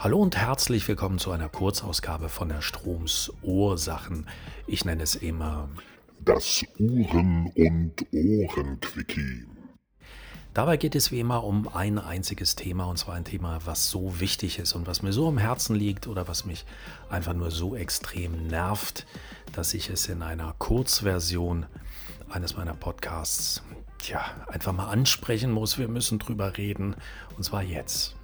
Hallo 0.00 0.22
und 0.22 0.36
herzlich 0.36 0.86
willkommen 0.86 1.18
zu 1.18 1.32
einer 1.32 1.48
Kurzausgabe 1.48 2.28
von 2.28 2.48
der 2.48 2.62
Stroms 2.62 3.32
Ursachen. 3.42 4.28
Ich 4.68 4.84
nenne 4.84 5.02
es 5.02 5.16
immer 5.16 5.68
das 6.20 6.64
Uhren- 6.78 7.50
und 7.56 8.06
Ohrenquickie. 8.12 9.46
Dabei 10.54 10.76
geht 10.76 10.94
es 10.94 11.10
wie 11.10 11.18
immer 11.18 11.42
um 11.42 11.66
ein 11.66 11.98
einziges 11.98 12.54
Thema 12.54 12.84
und 12.84 12.96
zwar 12.96 13.16
ein 13.16 13.24
Thema, 13.24 13.58
was 13.64 13.90
so 13.90 14.20
wichtig 14.20 14.60
ist 14.60 14.72
und 14.74 14.86
was 14.86 15.02
mir 15.02 15.12
so 15.12 15.26
am 15.26 15.36
Herzen 15.36 15.74
liegt 15.74 16.06
oder 16.06 16.28
was 16.28 16.44
mich 16.44 16.64
einfach 17.10 17.34
nur 17.34 17.50
so 17.50 17.74
extrem 17.74 18.46
nervt, 18.46 19.04
dass 19.52 19.74
ich 19.74 19.90
es 19.90 20.06
in 20.06 20.22
einer 20.22 20.54
Kurzversion 20.58 21.66
eines 22.30 22.56
meiner 22.56 22.74
Podcasts 22.74 23.64
tja, 23.98 24.24
einfach 24.46 24.72
mal 24.72 24.90
ansprechen 24.90 25.50
muss. 25.50 25.76
Wir 25.76 25.88
müssen 25.88 26.20
drüber 26.20 26.56
reden 26.56 26.94
und 27.36 27.42
zwar 27.42 27.64
jetzt. 27.64 28.14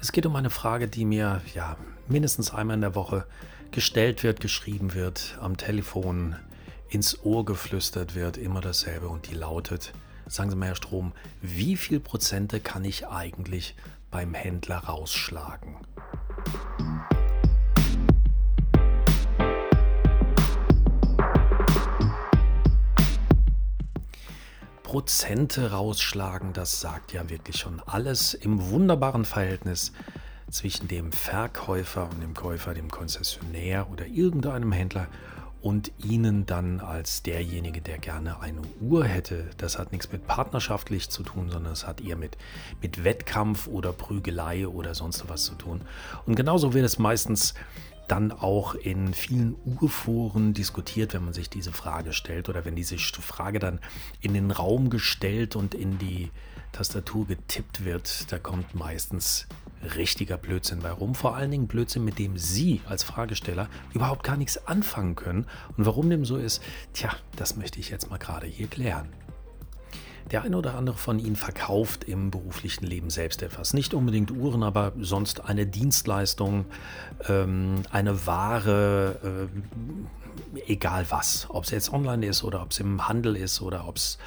Es 0.00 0.12
geht 0.12 0.26
um 0.26 0.36
eine 0.36 0.50
Frage, 0.50 0.86
die 0.86 1.04
mir 1.04 1.42
ja 1.54 1.76
mindestens 2.06 2.54
einmal 2.54 2.74
in 2.74 2.82
der 2.82 2.94
Woche 2.94 3.26
gestellt 3.72 4.22
wird, 4.22 4.40
geschrieben 4.40 4.94
wird, 4.94 5.36
am 5.40 5.56
Telefon 5.56 6.36
ins 6.88 7.24
Ohr 7.24 7.44
geflüstert 7.44 8.14
wird, 8.14 8.36
immer 8.36 8.60
dasselbe 8.60 9.08
und 9.08 9.28
die 9.28 9.34
lautet, 9.34 9.92
sagen 10.26 10.50
Sie 10.50 10.56
mal, 10.56 10.66
Herr 10.66 10.76
Strom, 10.76 11.12
wie 11.42 11.76
viel 11.76 11.98
Prozente 11.98 12.60
kann 12.60 12.84
ich 12.84 13.08
eigentlich 13.08 13.74
beim 14.10 14.34
Händler 14.34 14.78
rausschlagen? 14.78 15.76
Prozente 24.88 25.72
rausschlagen, 25.72 26.54
das 26.54 26.80
sagt 26.80 27.12
ja 27.12 27.28
wirklich 27.28 27.58
schon 27.58 27.82
alles 27.84 28.32
im 28.32 28.70
wunderbaren 28.70 29.26
Verhältnis 29.26 29.92
zwischen 30.50 30.88
dem 30.88 31.12
Verkäufer 31.12 32.08
und 32.08 32.22
dem 32.22 32.32
Käufer, 32.32 32.72
dem 32.72 32.90
Konzessionär 32.90 33.90
oder 33.90 34.06
irgendeinem 34.06 34.72
Händler 34.72 35.08
und 35.60 35.92
Ihnen 36.02 36.46
dann 36.46 36.80
als 36.80 37.22
derjenige, 37.22 37.82
der 37.82 37.98
gerne 37.98 38.40
eine 38.40 38.62
Uhr 38.80 39.04
hätte. 39.04 39.50
Das 39.58 39.78
hat 39.78 39.92
nichts 39.92 40.10
mit 40.10 40.26
partnerschaftlich 40.26 41.10
zu 41.10 41.22
tun, 41.22 41.50
sondern 41.50 41.74
es 41.74 41.86
hat 41.86 42.00
eher 42.00 42.16
mit, 42.16 42.38
mit 42.80 43.04
Wettkampf 43.04 43.66
oder 43.66 43.92
Prügelei 43.92 44.66
oder 44.66 44.94
sonst 44.94 45.28
was 45.28 45.44
zu 45.44 45.54
tun. 45.54 45.82
Und 46.24 46.34
genauso 46.34 46.72
wird 46.72 46.86
es 46.86 46.98
meistens 46.98 47.52
dann 48.08 48.32
auch 48.32 48.74
in 48.74 49.14
vielen 49.14 49.54
Urforen 49.64 50.54
diskutiert, 50.54 51.14
wenn 51.14 51.24
man 51.24 51.34
sich 51.34 51.50
diese 51.50 51.72
Frage 51.72 52.12
stellt 52.12 52.48
oder 52.48 52.64
wenn 52.64 52.74
diese 52.74 52.98
Frage 52.98 53.58
dann 53.58 53.80
in 54.20 54.34
den 54.34 54.50
Raum 54.50 54.90
gestellt 54.90 55.56
und 55.56 55.74
in 55.74 55.98
die 55.98 56.30
Tastatur 56.72 57.26
getippt 57.26 57.84
wird, 57.84 58.30
da 58.32 58.38
kommt 58.38 58.74
meistens 58.74 59.46
richtiger 59.96 60.36
Blödsinn 60.36 60.80
bei 60.80 60.90
rum. 60.90 61.14
Vor 61.14 61.36
allen 61.36 61.50
Dingen 61.50 61.68
Blödsinn, 61.68 62.04
mit 62.04 62.18
dem 62.18 62.36
Sie 62.36 62.80
als 62.86 63.04
Fragesteller 63.04 63.68
überhaupt 63.94 64.24
gar 64.24 64.36
nichts 64.36 64.66
anfangen 64.66 65.14
können. 65.14 65.46
Und 65.76 65.86
warum 65.86 66.10
dem 66.10 66.24
so 66.24 66.36
ist, 66.36 66.62
tja, 66.92 67.14
das 67.36 67.56
möchte 67.56 67.78
ich 67.80 67.90
jetzt 67.90 68.10
mal 68.10 68.18
gerade 68.18 68.46
hier 68.46 68.66
klären. 68.66 69.08
Der 70.30 70.42
eine 70.42 70.58
oder 70.58 70.74
andere 70.74 70.96
von 70.96 71.18
Ihnen 71.18 71.36
verkauft 71.36 72.04
im 72.04 72.30
beruflichen 72.30 72.86
Leben 72.86 73.08
selbst 73.08 73.42
etwas. 73.42 73.72
Nicht 73.72 73.94
unbedingt 73.94 74.30
Uhren, 74.30 74.62
aber 74.62 74.92
sonst 75.00 75.44
eine 75.44 75.66
Dienstleistung, 75.66 76.66
ähm, 77.28 77.82
eine 77.90 78.26
Ware, 78.26 79.48
äh, 80.58 80.60
egal 80.70 81.06
was. 81.08 81.46
Ob 81.48 81.64
es 81.64 81.70
jetzt 81.70 81.92
online 81.92 82.26
ist 82.26 82.44
oder 82.44 82.62
ob 82.62 82.72
es 82.72 82.80
im 82.80 83.08
Handel 83.08 83.36
ist 83.36 83.62
oder 83.62 83.88
ob 83.88 83.96
es 83.96 84.18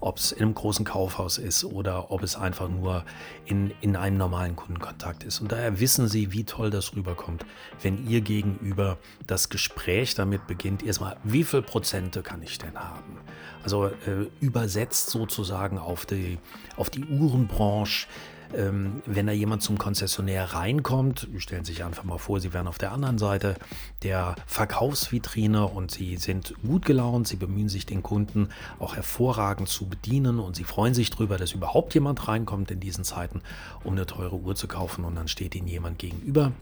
ob 0.00 0.18
es 0.18 0.32
in 0.32 0.42
einem 0.42 0.54
großen 0.54 0.84
Kaufhaus 0.84 1.38
ist 1.38 1.64
oder 1.64 2.10
ob 2.10 2.22
es 2.22 2.36
einfach 2.36 2.68
nur 2.68 3.04
in, 3.44 3.72
in 3.80 3.96
einem 3.96 4.16
normalen 4.16 4.56
Kundenkontakt 4.56 5.24
ist. 5.24 5.40
Und 5.40 5.52
daher 5.52 5.80
wissen 5.80 6.08
Sie, 6.08 6.32
wie 6.32 6.44
toll 6.44 6.70
das 6.70 6.94
rüberkommt, 6.94 7.44
wenn 7.82 8.08
Ihr 8.08 8.20
Gegenüber 8.20 8.98
das 9.26 9.48
Gespräch 9.48 10.14
damit 10.14 10.46
beginnt, 10.46 10.82
erstmal, 10.82 11.16
wie 11.24 11.44
viel 11.44 11.62
Prozente 11.62 12.22
kann 12.22 12.42
ich 12.42 12.58
denn 12.58 12.78
haben? 12.78 13.18
Also 13.62 13.86
äh, 13.86 14.28
übersetzt 14.40 15.10
sozusagen 15.10 15.78
auf 15.78 16.06
die, 16.06 16.38
auf 16.76 16.90
die 16.90 17.04
Uhrenbranche 17.04 18.06
ähm, 18.54 19.02
wenn 19.06 19.26
da 19.26 19.32
jemand 19.32 19.62
zum 19.62 19.78
Konzessionär 19.78 20.54
reinkommt, 20.54 21.28
stellen 21.38 21.64
Sie 21.64 21.72
sich 21.72 21.84
einfach 21.84 22.04
mal 22.04 22.18
vor, 22.18 22.40
Sie 22.40 22.52
wären 22.52 22.66
auf 22.66 22.78
der 22.78 22.92
anderen 22.92 23.18
Seite 23.18 23.56
der 24.02 24.34
Verkaufsvitrine 24.46 25.66
und 25.66 25.90
Sie 25.90 26.16
sind 26.16 26.54
gut 26.66 26.84
gelaunt, 26.84 27.28
Sie 27.28 27.36
bemühen 27.36 27.68
sich, 27.68 27.86
den 27.86 28.02
Kunden 28.02 28.48
auch 28.78 28.96
hervorragend 28.96 29.68
zu 29.68 29.86
bedienen 29.86 30.38
und 30.38 30.56
Sie 30.56 30.64
freuen 30.64 30.94
sich 30.94 31.10
darüber, 31.10 31.36
dass 31.36 31.52
überhaupt 31.52 31.94
jemand 31.94 32.26
reinkommt 32.28 32.70
in 32.70 32.80
diesen 32.80 33.04
Zeiten, 33.04 33.42
um 33.84 33.92
eine 33.92 34.06
teure 34.06 34.36
Uhr 34.36 34.54
zu 34.54 34.68
kaufen 34.68 35.04
und 35.04 35.14
dann 35.14 35.28
steht 35.28 35.54
Ihnen 35.54 35.68
jemand 35.68 35.98
gegenüber, 35.98 36.52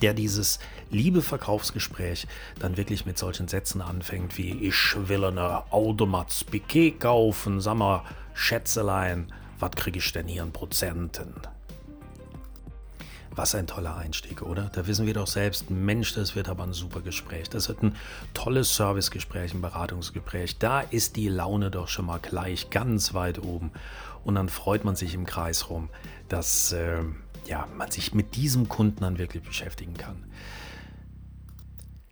der 0.00 0.14
dieses 0.14 0.58
liebe 0.90 1.20
Verkaufsgespräch 1.20 2.26
dann 2.58 2.76
wirklich 2.76 3.06
mit 3.06 3.18
solchen 3.18 3.48
Sätzen 3.48 3.82
anfängt 3.82 4.38
wie 4.38 4.52
ich 4.52 4.96
will 5.08 5.24
eine 5.24 5.70
Automat 5.72 6.46
Piquet 6.50 6.92
kaufen, 6.98 7.60
sag 7.60 7.76
mal, 7.76 8.02
Schätzelein, 8.34 9.32
was 9.62 9.70
kriege 9.70 10.00
ich 10.00 10.12
denn 10.12 10.26
hier 10.26 10.42
an 10.42 10.50
Prozenten? 10.50 11.34
Was 13.30 13.54
ein 13.54 13.68
toller 13.68 13.96
Einstieg, 13.96 14.42
oder? 14.42 14.64
Da 14.64 14.88
wissen 14.88 15.06
wir 15.06 15.14
doch 15.14 15.28
selbst, 15.28 15.70
Mensch, 15.70 16.14
das 16.14 16.34
wird 16.34 16.48
aber 16.48 16.64
ein 16.64 16.72
super 16.72 17.00
Gespräch. 17.00 17.48
Das 17.48 17.68
wird 17.68 17.80
ein 17.82 17.94
tolles 18.34 18.74
Servicegespräch, 18.74 19.54
ein 19.54 19.62
Beratungsgespräch. 19.62 20.58
Da 20.58 20.80
ist 20.80 21.14
die 21.14 21.28
Laune 21.28 21.70
doch 21.70 21.86
schon 21.86 22.06
mal 22.06 22.18
gleich 22.18 22.70
ganz 22.70 23.14
weit 23.14 23.38
oben. 23.38 23.70
Und 24.24 24.34
dann 24.34 24.48
freut 24.48 24.84
man 24.84 24.96
sich 24.96 25.14
im 25.14 25.26
Kreis 25.26 25.70
rum, 25.70 25.90
dass 26.28 26.72
äh, 26.72 26.98
ja, 27.46 27.68
man 27.76 27.90
sich 27.90 28.14
mit 28.14 28.34
diesem 28.34 28.68
Kunden 28.68 29.00
dann 29.00 29.18
wirklich 29.18 29.44
beschäftigen 29.44 29.94
kann. 29.94 30.24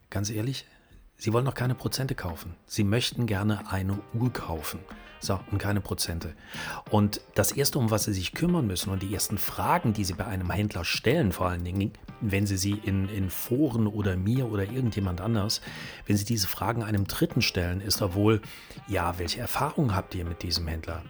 Ganz 0.09 0.31
ehrlich, 0.31 0.67
Sie 1.20 1.34
wollen 1.34 1.44
noch 1.44 1.54
keine 1.54 1.75
Prozente 1.75 2.14
kaufen. 2.14 2.54
Sie 2.64 2.82
möchten 2.82 3.26
gerne 3.26 3.70
eine 3.70 3.98
Uhr 4.14 4.32
kaufen. 4.32 4.81
So, 5.20 5.38
und 5.50 5.58
keine 5.58 5.82
Prozente. 5.82 6.34
Und 6.88 7.20
das 7.34 7.53
Erste, 7.53 7.78
um 7.78 7.91
was 7.91 8.04
Sie 8.04 8.14
sich 8.14 8.32
kümmern 8.32 8.66
müssen 8.66 8.88
und 8.88 9.03
die 9.03 9.12
ersten 9.12 9.36
Fragen, 9.36 9.92
die 9.92 10.04
Sie 10.04 10.14
bei 10.14 10.25
einem 10.25 10.50
Händler 10.50 10.82
stellen, 10.82 11.32
vor 11.32 11.50
allen 11.50 11.62
Dingen, 11.62 11.92
wenn 12.22 12.47
Sie 12.47 12.56
sie 12.56 12.72
in, 12.72 13.10
in 13.10 13.28
Foren 13.28 13.86
oder 13.86 14.16
mir 14.16 14.50
oder 14.50 14.62
irgendjemand 14.62 15.20
anders, 15.20 15.60
wenn 16.06 16.16
Sie 16.16 16.25
diese 16.25 16.48
Fragen 16.48 16.82
einem 16.82 17.06
Dritten 17.06 17.42
stellen, 17.42 17.82
ist 17.82 18.00
da 18.00 18.14
wohl, 18.14 18.41
ja, 18.88 19.19
welche 19.19 19.41
Erfahrungen 19.41 19.94
habt 19.94 20.14
ihr 20.14 20.25
mit 20.25 20.42
diesem 20.42 20.66
Händler? 20.69 21.02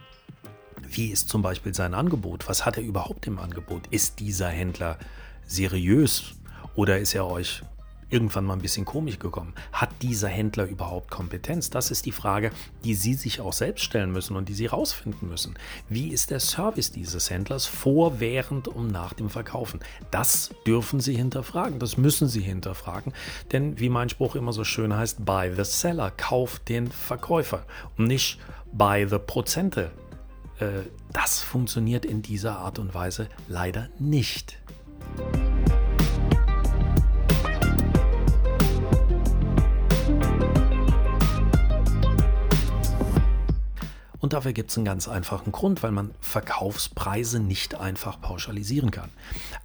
Wie 0.81 1.07
ist 1.07 1.29
zum 1.29 1.41
Beispiel 1.41 1.73
sein 1.73 1.93
Angebot? 1.93 2.49
Was 2.49 2.65
hat 2.65 2.75
er 2.75 2.83
überhaupt 2.83 3.27
im 3.27 3.39
Angebot? 3.39 3.87
Ist 3.91 4.19
dieser 4.19 4.49
Händler 4.49 4.99
seriös 5.45 6.33
oder 6.75 6.99
ist 6.99 7.15
er 7.15 7.27
euch 7.27 7.63
irgendwann 8.11 8.45
mal 8.45 8.53
ein 8.53 8.61
bisschen 8.61 8.85
komisch 8.85 9.17
gekommen. 9.17 9.53
Hat 9.71 9.89
dieser 10.01 10.27
Händler 10.27 10.65
überhaupt 10.65 11.09
Kompetenz? 11.09 11.69
Das 11.69 11.89
ist 11.89 12.05
die 12.05 12.11
Frage, 12.11 12.51
die 12.83 12.93
Sie 12.93 13.13
sich 13.13 13.41
auch 13.41 13.53
selbst 13.53 13.83
stellen 13.83 14.11
müssen 14.11 14.35
und 14.35 14.49
die 14.49 14.53
Sie 14.53 14.67
rausfinden 14.67 15.29
müssen. 15.29 15.55
Wie 15.89 16.09
ist 16.09 16.29
der 16.29 16.39
Service 16.39 16.91
dieses 16.91 17.29
Händlers 17.29 17.65
vor, 17.65 18.19
während 18.19 18.67
und 18.67 18.91
nach 18.91 19.13
dem 19.13 19.29
Verkaufen? 19.29 19.79
Das 20.11 20.51
dürfen 20.67 20.99
Sie 20.99 21.15
hinterfragen, 21.15 21.79
das 21.79 21.97
müssen 21.97 22.27
Sie 22.27 22.41
hinterfragen, 22.41 23.13
denn 23.51 23.79
wie 23.79 23.89
mein 23.89 24.09
Spruch 24.09 24.35
immer 24.35 24.53
so 24.53 24.63
schön 24.63 24.95
heißt, 24.95 25.25
buy 25.25 25.51
the 25.55 25.63
seller, 25.63 26.11
kauf 26.11 26.59
den 26.59 26.91
Verkäufer 26.91 27.65
und 27.97 28.07
nicht 28.07 28.39
buy 28.73 29.07
the 29.09 29.17
Prozente. 29.17 29.91
Äh, 30.59 30.81
das 31.13 31.39
funktioniert 31.39 32.05
in 32.05 32.21
dieser 32.21 32.57
Art 32.57 32.79
und 32.79 32.93
Weise 32.93 33.27
leider 33.47 33.89
nicht. 33.99 34.57
Und 44.21 44.33
dafür 44.33 44.53
gibt 44.53 44.69
es 44.69 44.77
einen 44.77 44.85
ganz 44.85 45.07
einfachen 45.07 45.51
Grund, 45.51 45.81
weil 45.81 45.91
man 45.91 46.11
Verkaufspreise 46.21 47.39
nicht 47.39 47.75
einfach 47.75 48.21
pauschalisieren 48.21 48.91
kann. 48.91 49.09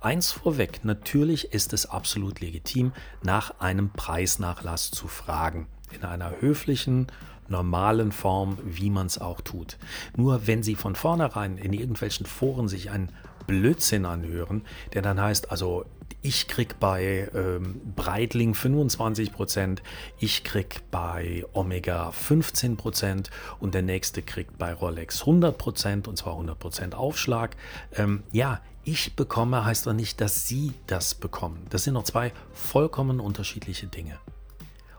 Eins 0.00 0.32
vorweg, 0.32 0.80
natürlich 0.82 1.52
ist 1.52 1.74
es 1.74 1.86
absolut 1.86 2.40
legitim, 2.40 2.92
nach 3.22 3.60
einem 3.60 3.90
Preisnachlass 3.90 4.90
zu 4.90 5.08
fragen. 5.08 5.66
In 5.92 6.04
einer 6.04 6.40
höflichen, 6.40 7.06
normalen 7.48 8.12
Form, 8.12 8.58
wie 8.64 8.90
man 8.90 9.06
es 9.06 9.18
auch 9.18 9.40
tut. 9.40 9.76
Nur 10.16 10.46
wenn 10.46 10.62
Sie 10.62 10.74
von 10.74 10.96
vornherein 10.96 11.58
in 11.58 11.72
irgendwelchen 11.72 12.26
Foren 12.26 12.66
sich 12.66 12.90
einen 12.90 13.10
Blödsinn 13.46 14.04
anhören, 14.04 14.62
der 14.92 15.02
dann 15.02 15.20
heißt, 15.20 15.50
also 15.50 15.84
ich 16.22 16.48
krieg 16.48 16.80
bei 16.80 17.30
ähm, 17.34 17.80
Breitling 17.94 18.52
25%, 18.52 19.78
ich 20.18 20.42
krieg 20.42 20.82
bei 20.90 21.44
Omega 21.52 22.10
15% 22.10 23.26
und 23.60 23.74
der 23.74 23.82
nächste 23.82 24.22
kriegt 24.22 24.58
bei 24.58 24.72
Rolex 24.72 25.22
100% 25.22 26.08
und 26.08 26.16
zwar 26.16 26.34
100% 26.34 26.94
Aufschlag. 26.94 27.56
Ähm, 27.94 28.24
ja, 28.32 28.60
ich 28.82 29.14
bekomme 29.14 29.64
heißt 29.64 29.86
doch 29.86 29.92
nicht, 29.92 30.20
dass 30.20 30.46
Sie 30.48 30.72
das 30.86 31.14
bekommen. 31.14 31.64
Das 31.70 31.84
sind 31.84 31.94
noch 31.94 32.04
zwei 32.04 32.32
vollkommen 32.52 33.20
unterschiedliche 33.20 33.86
Dinge. 33.86 34.18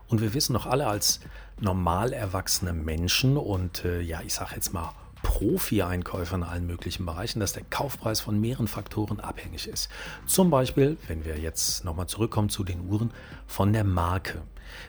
Und 0.08 0.22
wir 0.22 0.32
wissen 0.32 0.54
doch 0.54 0.66
alle 0.66 0.86
als 0.86 1.20
normal 1.60 2.12
erwachsene 2.12 2.72
Menschen 2.72 3.36
und 3.36 3.84
äh, 3.84 4.00
ja, 4.00 4.20
ich 4.22 4.32
sage 4.34 4.54
jetzt 4.54 4.72
mal 4.72 4.92
Profi-Einkäufer 5.38 6.34
in 6.34 6.42
allen 6.42 6.66
möglichen 6.66 7.06
Bereichen, 7.06 7.38
dass 7.38 7.52
der 7.52 7.62
Kaufpreis 7.62 8.20
von 8.20 8.40
mehreren 8.40 8.66
Faktoren 8.66 9.20
abhängig 9.20 9.68
ist. 9.68 9.88
Zum 10.26 10.50
Beispiel, 10.50 10.96
wenn 11.06 11.24
wir 11.24 11.38
jetzt 11.38 11.84
nochmal 11.84 12.08
zurückkommen 12.08 12.48
zu 12.48 12.64
den 12.64 12.88
Uhren, 12.88 13.12
von 13.46 13.72
der 13.72 13.84
Marke. 13.84 14.42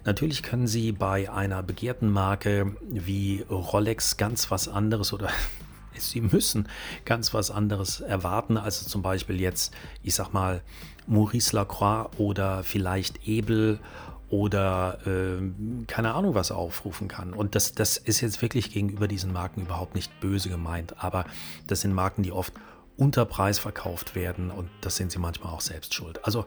Natürlich 0.05 0.41
können 0.41 0.65
Sie 0.65 0.91
bei 0.91 1.31
einer 1.31 1.61
begehrten 1.61 2.09
Marke 2.09 2.75
wie 2.89 3.45
Rolex 3.47 4.17
ganz 4.17 4.49
was 4.49 4.67
anderes 4.67 5.13
oder 5.13 5.29
Sie 5.93 6.21
müssen 6.21 6.67
ganz 7.05 7.31
was 7.35 7.51
anderes 7.51 7.99
erwarten, 7.99 8.57
als 8.57 8.87
zum 8.87 9.03
Beispiel 9.03 9.39
jetzt, 9.39 9.71
ich 10.01 10.15
sag 10.15 10.33
mal, 10.33 10.63
Maurice 11.05 11.55
Lacroix 11.55 12.09
oder 12.17 12.63
vielleicht 12.63 13.27
Ebel 13.27 13.79
oder 14.29 14.99
äh, 15.05 15.85
keine 15.87 16.13
Ahnung 16.13 16.35
was 16.35 16.51
aufrufen 16.51 17.07
kann. 17.07 17.33
Und 17.33 17.55
das, 17.55 17.73
das 17.73 17.97
ist 17.97 18.21
jetzt 18.21 18.41
wirklich 18.41 18.71
gegenüber 18.71 19.07
diesen 19.07 19.33
Marken 19.33 19.61
überhaupt 19.61 19.95
nicht 19.95 20.19
böse 20.19 20.49
gemeint, 20.49 20.95
aber 21.03 21.25
das 21.67 21.81
sind 21.81 21.93
Marken, 21.93 22.23
die 22.23 22.31
oft 22.31 22.53
unter 22.99 23.25
Preis 23.25 23.59
verkauft 23.59 24.13
werden 24.13 24.51
und 24.51 24.69
das 24.81 24.97
sind 24.97 25.11
sie 25.11 25.19
manchmal 25.19 25.53
auch 25.53 25.61
selbst 25.61 25.93
schuld. 25.93 26.23
Also 26.25 26.45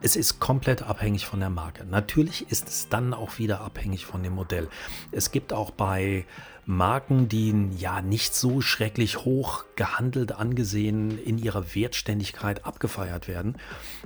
es 0.00 0.16
ist 0.16 0.38
komplett 0.38 0.82
abhängig 0.82 1.26
von 1.26 1.40
der 1.40 1.50
Marke. 1.50 1.84
Natürlich 1.84 2.50
ist 2.50 2.68
es 2.68 2.88
dann 2.88 3.12
auch 3.14 3.38
wieder 3.38 3.60
abhängig 3.60 4.06
von 4.06 4.22
dem 4.22 4.34
Modell. 4.34 4.68
Es 5.10 5.32
gibt 5.32 5.52
auch 5.52 5.70
bei 5.70 6.24
Marken, 6.70 7.30
die 7.30 7.70
ja 7.78 8.02
nicht 8.02 8.34
so 8.34 8.60
schrecklich 8.60 9.24
hoch 9.24 9.64
gehandelt, 9.74 10.32
angesehen, 10.32 11.18
in 11.18 11.38
ihrer 11.38 11.74
Wertständigkeit 11.74 12.66
abgefeiert 12.66 13.26
werden. 13.26 13.56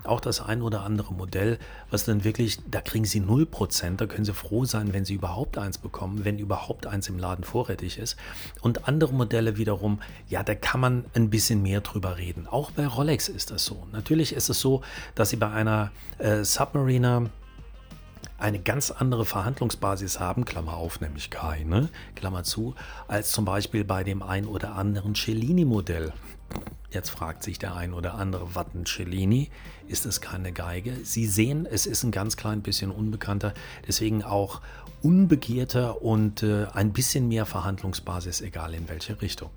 Auch 0.05 0.21
das 0.21 0.41
ein 0.41 0.63
oder 0.63 0.83
andere 0.83 1.13
Modell, 1.13 1.59
was 1.91 2.05
dann 2.05 2.23
wirklich, 2.23 2.61
da 2.71 2.81
kriegen 2.81 3.05
sie 3.05 3.21
0%, 3.21 3.97
da 3.97 4.07
können 4.07 4.25
sie 4.25 4.33
froh 4.33 4.65
sein, 4.65 4.93
wenn 4.93 5.05
sie 5.05 5.15
überhaupt 5.15 5.59
eins 5.59 5.77
bekommen, 5.77 6.25
wenn 6.25 6.39
überhaupt 6.39 6.87
eins 6.87 7.09
im 7.09 7.19
Laden 7.19 7.43
vorrätig 7.43 7.99
ist. 7.99 8.17
Und 8.61 8.87
andere 8.87 9.13
Modelle 9.13 9.57
wiederum, 9.57 9.99
ja, 10.29 10.45
da 10.45 10.55
kann 10.55 10.79
man 10.79 11.05
ein 11.15 11.31
bisschen 11.31 11.63
mehr 11.63 11.81
drüber 11.81 12.17
reden. 12.17 12.47
Auch 12.47 12.71
bei 12.71 12.87
Rolex 12.87 13.29
ist 13.29 13.51
das 13.51 13.65
so. 13.65 13.89
Natürlich 13.91 14.35
ist 14.35 14.49
es 14.51 14.61
so, 14.61 14.83
dass 15.17 15.31
sie 15.31 15.37
bei 15.37 15.51
einer 15.51 15.82
äh, 16.19 16.45
Submariner 16.45 17.31
eine 18.39 18.59
ganz 18.59 18.91
andere 18.91 19.25
Verhandlungsbasis 19.25 20.19
haben, 20.19 20.45
Klammer 20.45 20.75
auf, 20.75 21.01
nämlich 21.01 21.31
keine, 21.31 21.89
Klammer 22.17 22.43
zu, 22.43 22.75
als 23.07 23.31
zum 23.31 23.45
Beispiel 23.45 23.85
bei 23.85 24.05
dem 24.05 24.23
ein 24.23 24.47
oder 24.47 24.75
anderen 24.75 25.15
Cellini-Modell. 25.15 26.13
Jetzt 26.91 27.11
fragt 27.11 27.43
sich 27.43 27.59
der 27.59 27.75
ein 27.75 27.95
oder 27.95 28.15
andere, 28.15 28.55
was 28.55 28.67
ein 28.75 28.85
Cellini? 28.85 29.49
Ist 29.87 30.05
es 30.05 30.21
keine 30.21 30.53
Geige? 30.53 30.97
Sie 31.05 31.27
sehen, 31.27 31.67
es 31.71 31.87
ist 31.87 32.03
ein 32.03 32.11
ganz 32.11 32.37
klein 32.37 32.63
bisschen 32.63 32.91
unbekannter, 32.91 33.55
deswegen 33.87 34.23
auch 34.23 34.61
unbegehrter 35.03 36.03
und 36.03 36.43
äh, 36.43 36.67
ein 36.75 36.93
bisschen 36.93 37.29
mehr 37.29 37.47
Verhandlungsbasis, 37.47 38.41
egal 38.41 38.75
in 38.75 38.89
welche 38.89 39.23
Richtung. 39.23 39.51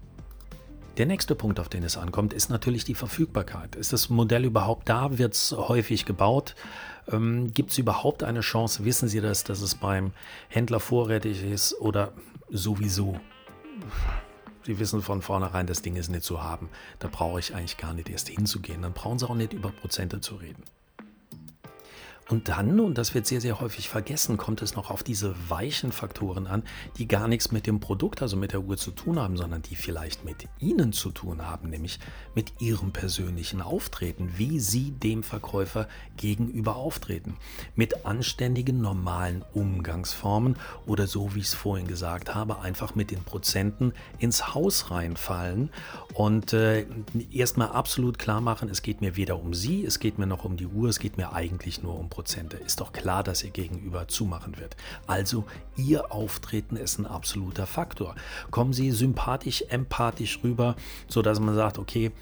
Der 0.97 1.05
nächste 1.05 1.35
Punkt, 1.35 1.59
auf 1.59 1.67
den 1.67 1.83
es 1.83 1.97
ankommt, 1.97 2.31
ist 2.31 2.49
natürlich 2.49 2.85
die 2.85 2.95
Verfügbarkeit. 2.95 3.75
Ist 3.75 3.91
das 3.91 4.09
Modell 4.09 4.45
überhaupt 4.45 4.87
da? 4.87 5.17
Wird 5.17 5.33
es 5.33 5.51
häufig 5.51 6.05
gebaut? 6.05 6.55
Ähm, 7.11 7.53
Gibt 7.53 7.71
es 7.71 7.77
überhaupt 7.77 8.23
eine 8.23 8.39
Chance? 8.39 8.85
Wissen 8.85 9.09
Sie 9.09 9.19
das, 9.19 9.43
dass 9.43 9.61
es 9.61 9.75
beim 9.75 10.13
Händler 10.47 10.79
vorrätig 10.79 11.43
ist 11.43 11.79
oder 11.81 12.13
sowieso? 12.49 13.19
Sie 14.63 14.79
wissen 14.79 15.01
von 15.01 15.21
vornherein, 15.21 15.67
das 15.67 15.81
Ding 15.81 15.97
ist 15.97 16.09
nicht 16.09 16.23
zu 16.23 16.41
haben. 16.41 16.69
Da 16.99 17.09
brauche 17.09 17.39
ich 17.39 17.53
eigentlich 17.53 17.77
gar 17.77 17.93
nicht 17.93 18.09
erst 18.09 18.29
hinzugehen. 18.29 18.81
Dann 18.81 18.93
brauchen 18.93 19.19
Sie 19.19 19.27
auch 19.29 19.35
nicht 19.35 19.51
über 19.51 19.71
Prozente 19.71 20.21
zu 20.21 20.35
reden. 20.35 20.63
Und 22.27 22.49
dann, 22.49 22.79
und 22.79 22.97
das 22.97 23.13
wird 23.13 23.27
sehr, 23.27 23.39
sehr 23.39 23.59
häufig 23.59 23.87
vergessen, 23.87 24.37
kommt 24.37 24.63
es 24.63 24.75
noch 24.75 24.89
auf 24.89 25.03
diese 25.03 25.35
weichen 25.47 25.91
Faktoren 25.91 26.47
an, 26.47 26.63
die 26.97 27.07
gar 27.07 27.27
nichts 27.27 27.51
mit 27.51 27.67
dem 27.67 27.79
Produkt, 27.79 28.23
also 28.23 28.35
mit 28.35 28.51
der 28.51 28.61
Uhr 28.61 28.77
zu 28.77 28.89
tun 28.89 29.19
haben, 29.19 29.37
sondern 29.37 29.61
die 29.61 29.75
vielleicht 29.75 30.25
mit 30.25 30.47
Ihnen 30.59 30.91
zu 30.91 31.11
tun 31.11 31.45
haben, 31.45 31.69
nämlich 31.69 31.99
mit 32.33 32.53
Ihrem 32.59 32.91
persönlichen 32.91 33.61
Auftreten, 33.61 34.33
wie 34.37 34.59
Sie 34.59 34.89
dem 34.89 35.21
Verkäufer 35.21 35.87
gegenüber 36.17 36.77
auftreten. 36.77 37.37
Mit 37.75 38.07
anständigen, 38.07 38.81
normalen 38.81 39.45
Umgangsformen 39.53 40.55
oder 40.87 41.05
so, 41.05 41.35
wie 41.35 41.39
ich 41.39 41.47
es 41.47 41.53
vorhin 41.53 41.87
gesagt 41.87 42.33
habe, 42.33 42.59
einfach 42.59 42.95
mit 42.95 43.11
den 43.11 43.23
Prozenten 43.23 43.93
ins 44.17 44.55
Haus 44.55 44.89
reinfallen 44.89 45.69
und 46.15 46.53
äh, 46.53 46.87
erstmal 47.31 47.69
absolut 47.69 48.17
klar 48.17 48.41
machen, 48.41 48.67
es 48.69 48.81
geht 48.81 49.01
mir 49.01 49.15
weder 49.15 49.39
um 49.39 49.53
Sie, 49.53 49.85
es 49.85 49.99
geht 49.99 50.17
mir 50.17 50.25
noch 50.25 50.43
um 50.43 50.57
die 50.57 50.65
Uhr, 50.65 50.89
es 50.89 50.97
geht 50.97 51.17
mir 51.17 51.31
eigentlich 51.31 51.83
nur 51.83 51.99
um 51.99 52.09
Prozente. 52.15 52.55
Ist 52.55 52.79
doch 52.79 52.93
klar, 52.93 53.23
dass 53.23 53.43
ihr 53.43 53.49
gegenüber 53.49 54.07
zumachen 54.07 54.57
wird. 54.57 54.77
Also 55.05 55.43
ihr 55.75 56.13
Auftreten 56.13 56.77
ist 56.77 56.97
ein 56.97 57.05
absoluter 57.05 57.67
Faktor. 57.67 58.15
Kommen 58.51 58.71
Sie 58.71 58.91
sympathisch, 58.91 59.65
empathisch 59.67 60.39
rüber, 60.41 60.77
sodass 61.09 61.41
man 61.41 61.55
sagt, 61.55 61.77
okay, 61.77 62.13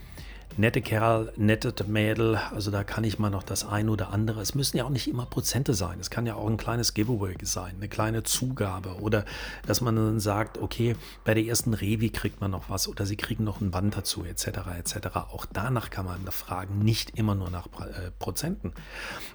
nette 0.57 0.81
Kerl, 0.81 1.33
nette 1.35 1.73
Mädel, 1.85 2.35
also 2.35 2.71
da 2.71 2.83
kann 2.83 3.03
ich 3.03 3.19
mal 3.19 3.29
noch 3.29 3.43
das 3.43 3.65
ein 3.65 3.89
oder 3.89 4.11
andere. 4.11 4.41
Es 4.41 4.55
müssen 4.55 4.77
ja 4.77 4.85
auch 4.85 4.89
nicht 4.89 5.07
immer 5.07 5.25
Prozente 5.25 5.73
sein. 5.73 5.99
Es 5.99 6.09
kann 6.09 6.25
ja 6.25 6.35
auch 6.35 6.47
ein 6.47 6.57
kleines 6.57 6.93
Giveaway 6.93 7.35
sein, 7.41 7.75
eine 7.77 7.87
kleine 7.87 8.23
Zugabe 8.23 8.95
oder 9.01 9.25
dass 9.65 9.81
man 9.81 9.95
dann 9.95 10.19
sagt, 10.19 10.57
okay, 10.59 10.95
bei 11.23 11.33
der 11.33 11.43
ersten 11.43 11.73
Revi 11.73 12.09
kriegt 12.09 12.41
man 12.41 12.51
noch 12.51 12.69
was 12.69 12.87
oder 12.87 13.05
sie 13.05 13.15
kriegen 13.15 13.43
noch 13.43 13.61
ein 13.61 13.71
Band 13.71 13.97
dazu, 13.97 14.23
etc. 14.23 14.47
etc. 14.77 15.15
Auch 15.31 15.45
danach 15.51 15.89
kann 15.89 16.05
man 16.05 16.19
fragen, 16.27 16.79
nicht 16.79 17.17
immer 17.17 17.35
nur 17.35 17.49
nach 17.49 17.67
äh, 17.67 18.11
Prozenten. 18.19 18.73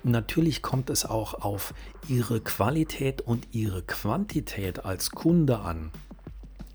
Natürlich 0.02 0.62
kommt 0.62 0.90
es 0.90 1.04
auch 1.04 1.34
auf 1.34 1.74
ihre 2.08 2.40
Qualität 2.40 3.20
und 3.20 3.48
ihre 3.52 3.82
Quantität 3.82 4.84
als 4.84 5.10
Kunde 5.10 5.58
an. 5.58 5.90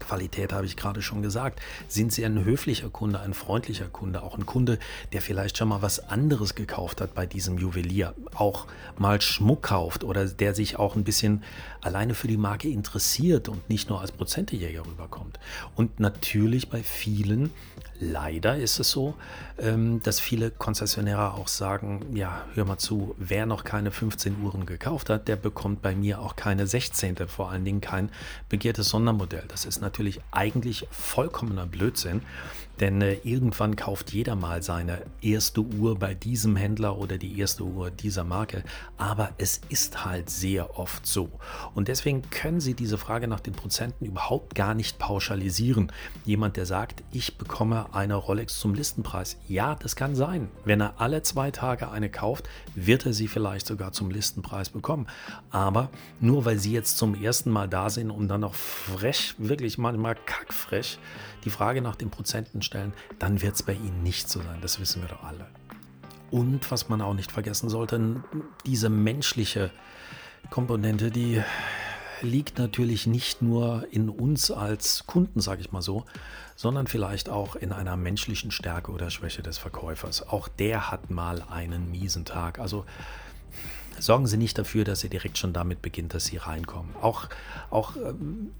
Qualität 0.04 0.54
habe 0.54 0.66
ich 0.66 0.76
gerade 0.76 1.02
schon 1.02 1.22
gesagt. 1.22 1.62
Sind 1.88 2.12
Sie 2.12 2.26
ein 2.26 2.44
höflicher 2.44 2.90
Kunde, 2.90 3.20
ein 3.20 3.34
freundlicher 3.34 3.88
Kunde, 3.88 4.22
auch 4.22 4.38
ein 4.38 4.46
Kunde, 4.46 4.80
der 5.12 5.22
vielleicht 5.22 5.58
schon 5.58 5.70
mal 5.70 5.82
was 5.82 6.10
anderes 6.10 6.56
gekauft 6.56 7.02
hat 7.02 7.14
bei 7.14 7.26
diesem 7.26 7.58
Juwelier, 7.58 8.14
auch 8.36 8.68
mal 8.98 9.22
Schmuck 9.22 9.64
kauft 9.64 10.04
oder 10.04 10.26
der 10.26 10.54
sich 10.54 10.78
auch 10.78 10.96
ein 10.96 11.04
bisschen 11.04 11.44
alleine 11.82 12.14
für 12.14 12.28
die 12.28 12.38
Marke 12.38 12.70
interessiert 12.70 13.50
und 13.50 13.70
nicht 13.70 13.90
nur 13.90 14.02
als 14.02 14.12
Prozentejäger 14.12 14.86
rüberkommt. 14.86 15.40
Und 15.76 16.00
natürlich 16.00 16.70
bei 16.70 16.84
vielen 16.84 17.52
Leider 18.00 18.58
ist 18.58 18.80
es 18.80 18.90
so, 18.92 19.14
ähm, 19.58 20.02
dass 20.04 20.20
viele 20.20 20.52
Konzessionäre 20.52 21.34
auch 21.36 21.48
sagen, 21.48 22.06
ja, 22.14 22.42
hör 22.54 22.66
mal 22.66 22.78
zu, 22.78 23.16
wer 23.18 23.46
noch 23.46 23.64
keine 23.64 23.92
15 23.92 24.42
Uhren 24.42 24.66
gekauft 24.66 25.10
hat, 25.10 25.28
der 25.28 25.36
bekommt 25.36 25.82
bei 25.82 25.96
mir 25.96 26.20
auch 26.20 26.36
keine 26.36 26.68
16. 26.68 27.16
Vor 27.28 27.52
allen 27.52 27.64
Dingen 27.64 27.82
kein 27.82 28.10
begehrtes 28.50 28.90
Sondermodell. 28.90 29.44
Das 29.48 29.66
ist 29.66 29.80
natürlich 29.80 29.93
eigentlich 30.32 30.88
vollkommener 30.92 31.66
Blödsinn. 31.66 32.22
Denn 32.80 33.02
äh, 33.02 33.18
irgendwann 33.24 33.76
kauft 33.76 34.12
jeder 34.14 34.36
mal 34.36 34.64
seine 34.64 35.04
erste 35.22 35.62
Uhr 35.62 35.98
bei 36.00 36.14
diesem 36.14 36.56
Händler 36.56 36.98
oder 36.98 37.18
die 37.18 37.40
erste 37.40 37.64
Uhr 37.64 37.92
dieser 37.92 38.24
Marke. 38.24 38.64
Aber 38.98 39.32
es 39.38 39.62
ist 39.70 40.06
halt 40.06 40.30
sehr 40.30 40.80
oft 40.80 41.06
so. 41.06 41.30
Und 41.76 41.88
deswegen 41.88 42.24
können 42.30 42.60
Sie 42.60 42.74
diese 42.74 42.98
Frage 42.98 43.28
nach 43.28 43.40
den 43.40 43.54
Prozenten 43.54 44.06
überhaupt 44.06 44.56
gar 44.56 44.74
nicht 44.74 44.98
pauschalisieren. 44.98 45.92
Jemand, 46.26 46.58
der 46.58 46.66
sagt, 46.66 47.04
ich 47.12 47.38
bekomme 47.38 47.94
eine 47.94 48.16
Rolex 48.16 48.60
zum 48.60 48.74
Listenpreis. 48.74 49.38
Ja, 49.48 49.76
das 49.76 49.96
kann 49.96 50.16
sein. 50.16 50.50
Wenn 50.66 50.82
er 50.82 51.00
alle 51.00 51.22
zwei 51.22 51.52
Tage 51.52 51.92
eine 51.92 52.10
kauft, 52.10 52.50
wird 52.76 53.06
er 53.06 53.14
sie 53.14 53.28
vielleicht 53.28 53.68
sogar 53.68 53.92
zum 53.92 54.10
Listenpreis 54.10 54.70
bekommen. 54.70 55.08
Aber 55.52 55.90
nur 56.20 56.46
weil 56.46 56.58
Sie 56.58 56.72
jetzt 56.72 56.98
zum 56.98 57.16
ersten 57.16 57.52
Mal 57.52 57.68
da 57.68 57.90
sind 57.90 58.10
und 58.10 58.28
dann 58.28 58.42
noch 58.42 58.56
frech, 58.56 59.36
wirklich 59.38 59.78
manchmal 59.78 60.16
kackfrech, 60.16 60.98
die 61.44 61.50
Frage 61.50 61.82
nach 61.82 61.96
den 61.96 62.10
Prozenten 62.10 62.62
stellen, 62.64 62.94
dann 63.20 63.42
wird 63.42 63.56
es 63.56 63.64
bei 63.64 63.74
Ihnen 63.74 64.04
nicht 64.04 64.30
so 64.30 64.42
sein. 64.42 64.60
Das 64.62 64.80
wissen 64.80 65.02
wir 65.02 65.10
doch 65.10 65.24
alle. 65.24 65.48
Und 66.32 66.72
was 66.72 66.90
man 66.90 67.02
auch 67.02 67.14
nicht 67.14 67.32
vergessen 67.32 67.70
sollte, 67.70 68.24
diese 68.66 68.90
menschliche 68.90 69.70
Komponente, 70.50 71.12
die 71.12 71.42
liegt 72.24 72.58
natürlich 72.58 73.06
nicht 73.06 73.42
nur 73.42 73.86
in 73.92 74.10
uns 74.10 74.50
als 74.50 75.06
Kunden, 75.06 75.42
sage 75.42 75.62
ich 75.62 75.72
mal 75.72 75.82
so, 75.82 76.06
sondern 76.56 76.88
vielleicht 76.88 77.30
auch 77.30 77.56
in 77.56 77.72
einer 77.72 77.98
menschlichen 77.98 78.50
Stärke 78.50 78.92
oder 78.92 79.10
Schwäche 79.10 79.44
des 79.44 79.58
Verkäufers. 79.58 80.28
Auch 80.28 80.48
der 80.48 80.90
hat 80.90 81.10
mal 81.10 81.44
einen 81.50 81.92
miesen 81.92 82.26
Tag. 82.26 82.60
Also 82.60 82.86
sorgen 84.00 84.26
Sie 84.26 84.38
nicht 84.38 84.58
dafür, 84.58 84.86
dass 84.86 85.04
er 85.04 85.10
direkt 85.10 85.38
schon 85.38 85.54
damit 85.54 85.82
beginnt, 85.82 86.14
dass 86.14 86.26
Sie 86.26 86.38
reinkommen. 86.38 86.96
Auch, 87.02 87.28
auch 87.70 87.96
ähm, 87.96 88.52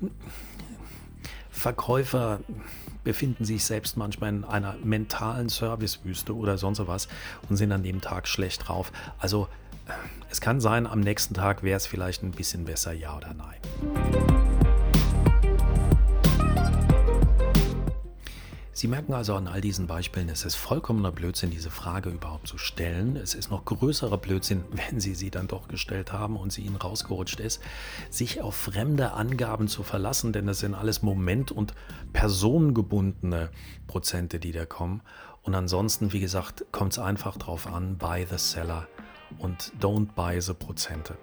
Verkäufer 1.54 2.40
befinden 3.04 3.46
sich 3.46 3.64
selbst 3.64 3.96
manchmal 3.96 4.30
in 4.30 4.44
einer 4.44 4.76
mentalen 4.84 5.50
Servicewüste 5.50 6.36
oder 6.36 6.58
sonst 6.58 6.86
was 6.88 7.08
und 7.48 7.58
sind 7.58 7.72
an 7.72 7.84
dem 7.84 8.02
Tag 8.02 8.28
schlecht 8.28 8.68
drauf. 8.68 8.92
Also 9.20 9.48
es 10.30 10.42
kann 10.42 10.60
sein, 10.60 10.88
am 10.88 11.00
nächsten 11.00 11.36
Tag 11.36 11.62
wäre 11.62 11.78
es 11.78 11.86
vielleicht 11.86 12.24
ein 12.24 12.32
bisschen 12.32 12.66
besser, 12.66 12.92
ja 12.92 13.16
oder 13.16 13.34
nein. 13.34 14.53
Sie 18.84 18.90
merken 18.90 19.14
also 19.14 19.36
an 19.36 19.48
all 19.48 19.62
diesen 19.62 19.88
Beispielen, 19.88 20.28
es 20.28 20.44
ist 20.44 20.56
vollkommener 20.56 21.14
Blödsinn, 21.14 21.52
diese 21.52 21.72
Frage 21.72 22.10
überhaupt 22.10 22.50
zu 22.50 22.58
stellen. 22.58 23.16
Es 23.16 23.34
ist 23.34 23.50
noch 23.50 23.64
größerer 23.64 24.18
Blödsinn, 24.18 24.66
wenn 24.72 25.00
Sie 25.00 25.16
sie 25.16 25.32
dann 25.32 25.48
doch 25.48 25.70
gestellt 25.70 26.12
haben 26.12 26.36
und 26.36 26.52
sie 26.52 26.64
Ihnen 26.64 26.76
rausgerutscht 26.76 27.40
ist, 27.40 27.62
sich 28.10 28.42
auf 28.42 28.58
fremde 28.58 29.14
Angaben 29.14 29.70
zu 29.70 29.84
verlassen, 29.84 30.34
denn 30.34 30.48
das 30.48 30.60
sind 30.60 30.76
alles 30.76 31.02
moment- 31.02 31.50
und 31.50 31.74
personengebundene 32.12 33.52
Prozente, 33.88 34.38
die 34.38 34.52
da 34.52 34.66
kommen. 34.66 35.02
Und 35.44 35.56
ansonsten, 35.56 36.12
wie 36.12 36.20
gesagt, 36.20 36.66
kommt 36.74 36.92
es 36.92 37.00
einfach 37.00 37.38
drauf 37.38 37.68
an, 37.68 37.98
buy 37.98 38.28
the 38.30 38.38
seller 38.38 38.90
und 39.38 39.72
don't 39.80 40.12
buy 40.14 40.42
the 40.42 40.54
Prozente. 40.54 41.18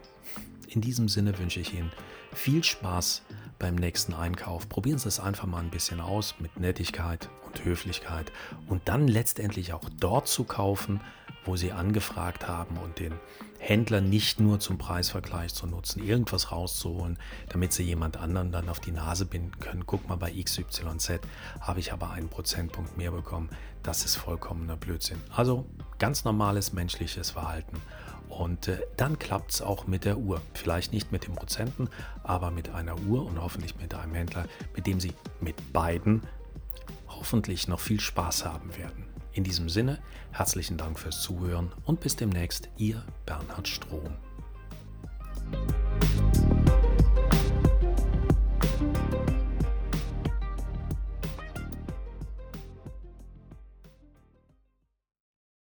In 0.67 0.81
diesem 0.81 1.11
Sinne 1.11 1.39
wünsche 1.39 1.61
ich 1.61 1.75
Ihnen 1.75 1.93
viel 2.33 2.65
Spaß 2.65 3.21
beim 3.61 3.77
nächsten 3.77 4.15
Einkauf. 4.15 4.69
Probieren 4.69 4.99
Sie 4.99 5.07
es 5.07 5.21
einfach 5.21 5.47
mal 5.47 5.61
ein 5.61 5.71
bisschen 5.71 6.01
aus 6.01 6.35
mit 6.41 6.59
Nettigkeit 6.59 7.29
und 7.47 7.65
Höflichkeit 7.65 8.33
und 8.67 8.89
dann 8.89 9.07
letztendlich 9.07 9.73
auch 9.73 9.89
dort 10.01 10.27
zu 10.27 10.43
kaufen, 10.43 11.01
wo 11.45 11.57
Sie 11.57 11.71
angefragt 11.71 12.49
haben 12.49 12.77
und 12.79 12.99
den 12.99 13.13
Händler 13.59 14.01
nicht 14.01 14.41
nur 14.41 14.59
zum 14.59 14.79
Preisvergleich 14.79 15.55
zu 15.55 15.67
nutzen, 15.67 16.03
irgendwas 16.03 16.51
rauszuholen, 16.51 17.19
damit 17.51 17.73
Sie 17.73 17.83
jemand 17.83 18.17
anderen 18.17 18.51
dann 18.51 18.69
auf 18.69 18.81
die 18.81 18.93
Nase 18.93 19.27
binden 19.27 19.59
können. 19.61 19.85
Guck 19.87 20.09
mal, 20.09 20.17
bei 20.17 20.33
XYZ 20.33 21.21
habe 21.61 21.81
ich 21.81 21.93
aber 21.93 22.11
einen 22.11 22.29
Prozentpunkt 22.29 22.97
mehr 22.97 23.11
bekommen. 23.11 23.51
Das 23.83 24.05
ist 24.05 24.17
vollkommener 24.17 24.77
Blödsinn. 24.77 25.21
Also 25.35 25.67
ganz 25.99 26.25
normales 26.25 26.73
menschliches 26.73 27.31
Verhalten. 27.31 27.77
Und 28.31 28.69
äh, 28.69 28.79
dann 28.97 29.19
klappt 29.19 29.51
es 29.51 29.61
auch 29.61 29.87
mit 29.87 30.05
der 30.05 30.17
Uhr. 30.17 30.41
Vielleicht 30.55 30.93
nicht 30.93 31.13
mit 31.13 31.27
den 31.27 31.35
Prozenten, 31.35 31.91
aber 32.23 32.51
mit 32.51 32.71
einer 32.71 32.99
Uhr 33.01 33.27
und 33.27 33.41
hoffentlich 33.41 33.77
mit 33.77 33.93
einem 33.95 34.15
Händler, 34.15 34.47
mit 34.75 34.87
dem 34.87 35.01
Sie 35.01 35.13
mit 35.41 35.73
beiden 35.73 36.23
hoffentlich 37.09 37.69
noch 37.69 37.81
viel 37.81 38.01
Spaß 38.01 38.47
haben 38.47 38.77
werden. 38.77 39.05
In 39.33 39.45
diesem 39.45 39.69
Sinne, 39.69 39.99
herzlichen 40.33 40.77
Dank 40.77 40.99
fürs 40.99 41.23
Zuhören 41.23 41.73
und 41.85 42.01
bis 42.01 42.17
demnächst, 42.17 42.69
Ihr 42.77 43.05
Bernhard 43.27 43.69
Strohm. 43.69 44.17